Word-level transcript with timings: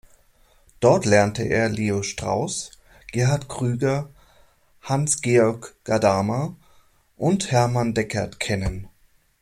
Dort 0.79 1.05
lernte 1.05 1.43
er 1.43 1.69
Leo 1.69 2.01
Strauss, 2.01 2.71
Gerhard 3.11 3.47
Krüger, 3.49 4.09
Hans-Georg 4.81 5.75
Gadamer 5.83 6.55
und 7.17 7.51
Hermann 7.51 7.93
Deckert 7.93 8.39
kennen. 8.39 8.89